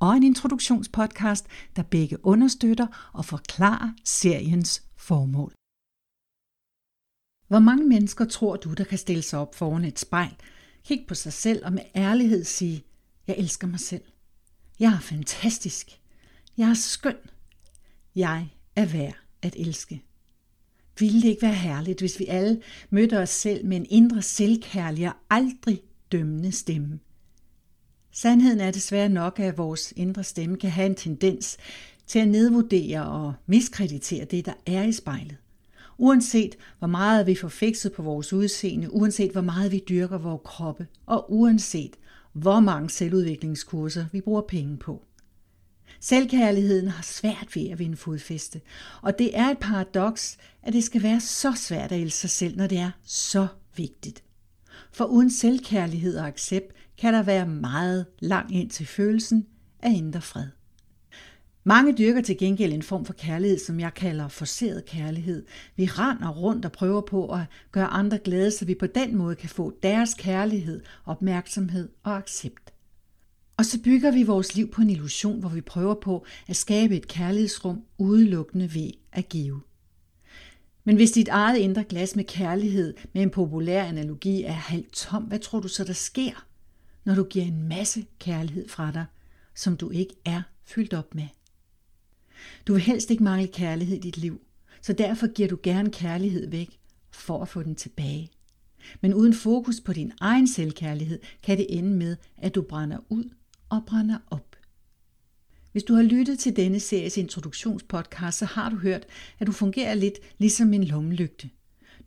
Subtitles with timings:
[0.00, 1.46] og en introduktionspodcast,
[1.76, 5.52] der begge understøtter og forklarer seriens formål.
[7.48, 10.36] Hvor mange mennesker tror du, der kan stille sig op foran et spejl,
[10.84, 12.84] kigge på sig selv og med ærlighed sige,
[13.26, 14.02] jeg elsker mig selv.
[14.80, 16.00] Jeg er fantastisk.
[16.56, 17.16] Jeg er skøn.
[18.14, 20.02] Jeg er værd at elske.
[20.98, 25.08] Ville det ikke være herligt, hvis vi alle mødte os selv med en indre selvkærlig
[25.08, 26.98] og aldrig dømmende stemme?
[28.12, 31.56] Sandheden er desværre nok, at vores indre stemme kan have en tendens
[32.06, 35.36] til at nedvurdere og miskreditere det, der er i spejlet.
[35.98, 40.40] Uanset hvor meget vi får fikset på vores udseende, uanset hvor meget vi dyrker vores
[40.44, 41.96] kroppe, og uanset
[42.32, 45.04] hvor mange selvudviklingskurser vi bruger penge på.
[46.00, 48.60] Selvkærligheden har svært ved at vinde fodfæste,
[49.02, 52.56] og det er et paradoks, at det skal være så svært at elske sig selv,
[52.56, 54.22] når det er så vigtigt.
[54.92, 59.46] For uden selvkærlighed og accept kan der være meget lang ind til følelsen
[59.82, 60.46] af indre fred.
[61.64, 65.46] Mange dyrker til gengæld en form for kærlighed, som jeg kalder forseret kærlighed.
[65.76, 67.40] Vi render rundt og prøver på at
[67.72, 72.72] gøre andre glade, så vi på den måde kan få deres kærlighed, opmærksomhed og accept.
[73.56, 76.96] Og så bygger vi vores liv på en illusion, hvor vi prøver på at skabe
[76.96, 79.60] et kærlighedsrum udelukkende ved at give.
[80.84, 85.22] Men hvis dit eget indre glas med kærlighed med en populær analogi er halvt tom,
[85.22, 86.46] hvad tror du så, der sker,
[87.04, 89.06] når du giver en masse kærlighed fra dig,
[89.54, 91.26] som du ikke er fyldt op med?
[92.66, 94.40] Du vil helst ikke mangle kærlighed i dit liv,
[94.82, 96.78] så derfor giver du gerne kærlighed væk
[97.10, 98.30] for at få den tilbage.
[99.00, 103.24] Men uden fokus på din egen selvkærlighed, kan det ende med, at du brænder ud
[103.68, 104.56] og brænder op.
[105.72, 109.06] Hvis du har lyttet til denne series introduktionspodcast, så har du hørt,
[109.38, 111.50] at du fungerer lidt ligesom en lommelygte.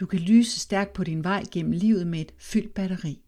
[0.00, 3.22] Du kan lyse stærkt på din vej gennem livet med et fyldt batteri.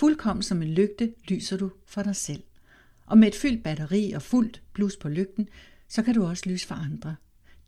[0.00, 2.42] Fuldkommen som en lygte lyser du for dig selv.
[3.06, 5.48] Og med et fyldt batteri og fuldt blus på lygten,
[5.88, 7.16] så kan du også lyse for andre.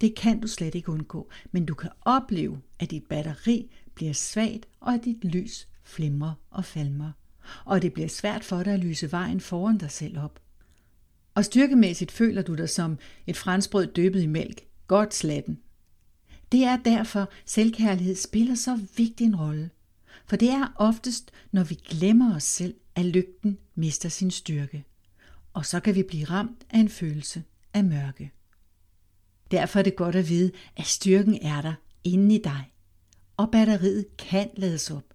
[0.01, 4.67] Det kan du slet ikke undgå, men du kan opleve, at dit batteri bliver svagt,
[4.81, 7.13] og at dit lys flimrer og falmer.
[7.65, 10.41] Og det bliver svært for dig at lyse vejen foran dig selv op.
[11.35, 15.59] Og styrkemæssigt føler du dig som et franskbrød dyppet i mælk, godt slatten.
[16.53, 19.71] Det er derfor, selvkærlighed spiller så vigtig en rolle.
[20.27, 24.85] For det er oftest, når vi glemmer os selv, at lygten mister sin styrke.
[25.53, 27.43] Og så kan vi blive ramt af en følelse
[27.75, 28.33] af mørke.
[29.51, 31.75] Derfor er det godt at vide, at styrken er der
[32.05, 32.73] inde i dig.
[33.37, 35.15] Og batteriet kan lades op.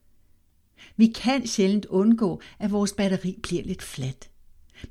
[0.98, 4.30] Vi kan sjældent undgå, at vores batteri bliver lidt fladt.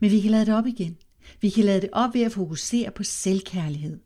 [0.00, 0.96] Men vi kan lade det op igen.
[1.40, 4.00] Vi kan lade det op ved at fokusere på selvkærlighed.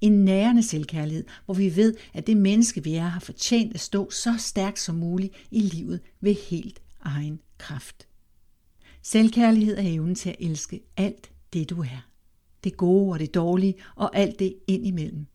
[0.00, 4.10] En nærende selvkærlighed, hvor vi ved, at det menneske, vi er, har fortjent at stå
[4.10, 8.06] så stærkt som muligt i livet ved helt egen kraft.
[9.02, 12.08] Selvkærlighed er evnen til at elske alt det, du er.
[12.64, 15.26] Det gode og det dårlige og alt det indimellem.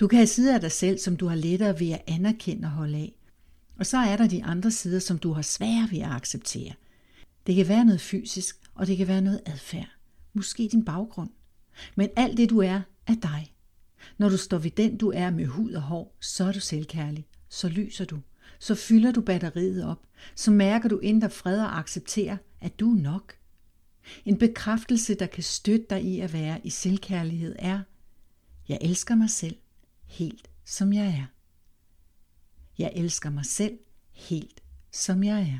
[0.00, 2.70] Du kan have sider af dig selv, som du har lettere ved at anerkende og
[2.70, 3.12] holde af.
[3.78, 6.72] Og så er der de andre sider, som du har sværere ved at acceptere.
[7.46, 9.88] Det kan være noget fysisk, og det kan være noget adfærd
[10.32, 11.30] måske din baggrund.
[11.94, 13.52] Men alt det du er, er dig.
[14.18, 17.26] Når du står ved den du er med hud og hår, så er du selvkærlig.
[17.48, 18.20] Så lyser du.
[18.58, 20.06] Så fylder du batteriet op.
[20.34, 23.34] Så mærker du indre fred og accepterer, at du er nok.
[24.24, 27.80] En bekræftelse, der kan støtte dig i at være i selvkærlighed er,
[28.68, 29.56] jeg elsker mig selv
[30.04, 31.26] helt som jeg er.
[32.78, 33.78] Jeg elsker mig selv
[34.12, 35.58] helt som jeg er.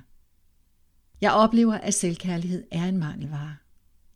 [1.21, 3.57] Jeg oplever, at selvkærlighed er en mangelvare.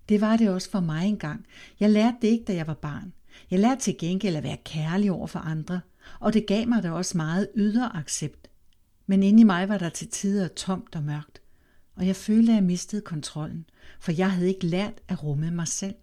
[0.09, 1.47] Det var det også for mig engang.
[1.81, 3.13] Jeg lærte det ikke, da jeg var barn.
[3.51, 5.81] Jeg lærte til gengæld at være kærlig over for andre,
[6.21, 8.49] og det gav mig da også meget ydre accept.
[9.07, 11.43] Men inde i mig var der til tider tomt og mørkt,
[11.97, 13.67] og jeg følte, at jeg mistede kontrollen,
[14.01, 15.95] for jeg havde ikke lært at rumme mig selv.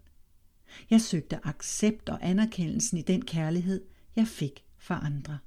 [0.89, 3.81] Jeg søgte accept og anerkendelsen i den kærlighed,
[4.15, 5.37] jeg fik fra andre.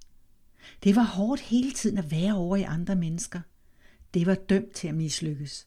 [0.85, 3.41] Det var hårdt hele tiden at være over i andre mennesker.
[4.15, 5.67] Det var dømt til at mislykkes.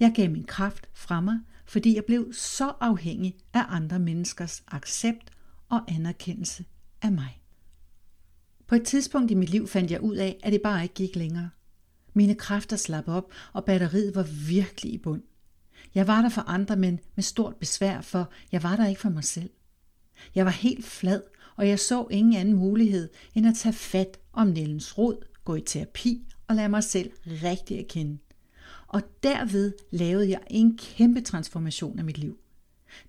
[0.00, 1.38] Jeg gav min kraft fra mig
[1.70, 5.30] fordi jeg blev så afhængig af andre menneskers accept
[5.68, 6.64] og anerkendelse
[7.02, 7.40] af mig.
[8.66, 11.16] På et tidspunkt i mit liv fandt jeg ud af, at det bare ikke gik
[11.16, 11.50] længere.
[12.14, 15.22] Mine kræfter slap op, og batteriet var virkelig i bund.
[15.94, 19.10] Jeg var der for andre, men med stort besvær, for jeg var der ikke for
[19.10, 19.50] mig selv.
[20.34, 21.22] Jeg var helt flad,
[21.56, 25.62] og jeg så ingen anden mulighed end at tage fat om Nellens rod, gå i
[25.66, 28.18] terapi og lade mig selv rigtig at kende.
[28.90, 32.38] Og derved lavede jeg en kæmpe transformation af mit liv.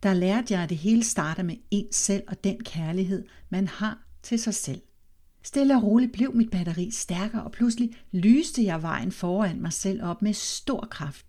[0.04, 4.08] Der lærte jeg, at det hele starter med en selv og den kærlighed, man har
[4.24, 4.82] til sig selv.
[5.44, 10.04] Stille og roligt blev mit batteri stærkere, og pludselig lyste jeg vejen foran mig selv
[10.04, 11.26] op med stor kraft.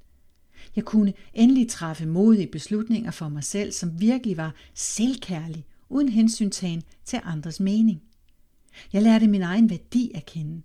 [0.76, 6.82] Jeg kunne endelig træffe modige beslutninger for mig selv, som virkelig var selvkærlig, uden hensyntagen
[7.04, 8.02] til andres mening.
[8.92, 10.62] Jeg lærte min egen værdi at kende.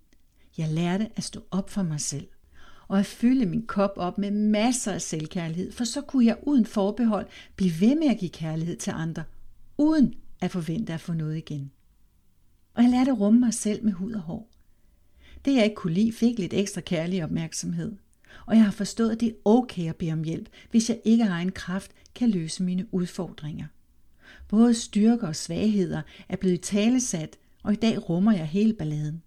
[0.58, 2.28] Jeg lærte at stå op for mig selv
[2.88, 6.66] og at fylde min kop op med masser af selvkærlighed, for så kunne jeg uden
[6.66, 7.26] forbehold
[7.56, 9.24] blive ved med at give kærlighed til andre,
[9.78, 11.70] uden at forvente at få noget igen.
[12.74, 14.50] Og jeg lærte at rumme mig selv med hud og hår.
[15.44, 17.96] Det jeg ikke kunne lide, fik lidt ekstra kærlig opmærksomhed.
[18.46, 21.24] Og jeg har forstået, at det er okay at bede om hjælp, hvis jeg ikke
[21.24, 23.66] har en kraft kan løse mine udfordringer.
[24.48, 29.22] Både styrker og svagheder er blevet talesat, og i dag rummer jeg hele balladen.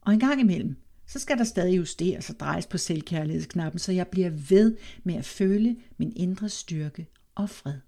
[0.00, 0.76] Og en gang imellem,
[1.06, 5.24] så skal der stadig justeres og drejes på selvkærlighedsknappen, så jeg bliver ved med at
[5.24, 7.78] føle min indre styrke og fred.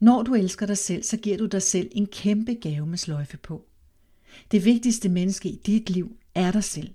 [0.00, 3.36] Når du elsker dig selv, så giver du dig selv en kæmpe gave med sløjfe
[3.36, 3.66] på.
[4.50, 6.94] Det vigtigste menneske i dit liv er dig selv.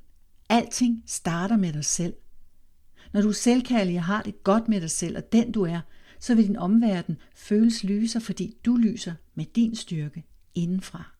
[0.49, 2.13] Alting starter med dig selv.
[3.13, 5.81] Når du er selvkærlig og har det godt med dig selv og den du er,
[6.19, 10.23] så vil din omverden føles lyser, fordi du lyser med din styrke
[10.55, 11.15] indenfra.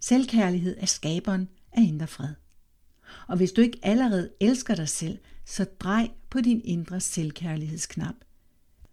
[0.00, 2.34] Selvkærlighed er skaberen af indre fred.
[3.28, 8.14] Og hvis du ikke allerede elsker dig selv, så drej på din indre selvkærlighedsknap.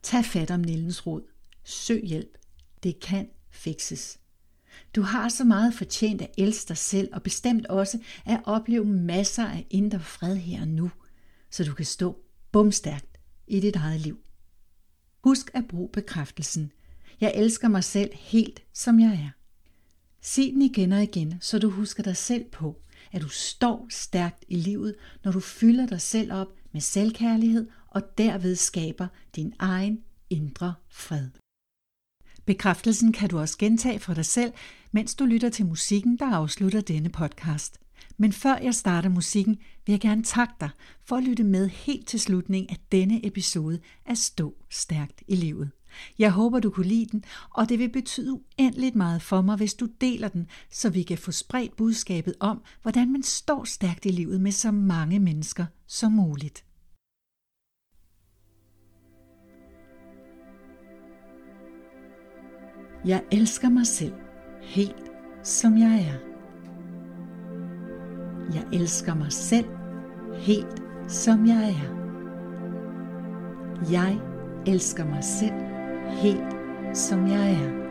[0.04, 1.22] Tag fat om Nillens rod.
[1.64, 2.38] Søg hjælp.
[2.84, 4.20] Det kan fikses.
[4.96, 9.46] Du har så meget fortjent at elske dig selv, og bestemt også at opleve masser
[9.46, 10.92] af indre fred her og nu,
[11.52, 12.20] så du kan stå
[12.52, 13.18] bumstærkt
[13.48, 14.20] i dit eget liv.
[15.24, 16.72] Husk at bruge bekræftelsen.
[17.22, 19.30] Jeg elsker mig selv helt, som jeg er.
[20.22, 22.82] Sig den igen og igen, så du husker dig selv på,
[23.18, 28.18] at du står stærkt i livet, når du fylder dig selv op med selvkærlighed og
[28.18, 30.00] derved skaber din egen
[30.30, 31.30] indre fred.
[32.46, 34.54] Bekræftelsen kan du også gentage for dig selv,
[34.92, 37.80] mens du lytter til musikken, der afslutter denne podcast.
[38.18, 40.70] Men før jeg starter musikken, vil jeg gerne takke dig
[41.06, 45.72] for at lytte med helt til slutningen af denne episode af Stå Stærkt i Livet.
[46.20, 49.74] Jeg håber, du kunne lide den, og det vil betyde uendeligt meget for mig, hvis
[49.74, 54.10] du deler den, så vi kan få spredt budskabet om, hvordan man står stærkt i
[54.10, 56.64] livet med så mange mennesker som muligt.
[63.06, 64.14] Jeg elsker mig selv
[64.62, 65.12] helt
[65.44, 66.28] som jeg er.
[68.54, 69.66] Jeg elsker mig selv
[70.34, 71.98] helt som jeg er.
[73.92, 74.20] Jeg
[74.66, 75.77] elsker mig selv
[76.10, 77.87] helt som jeg er.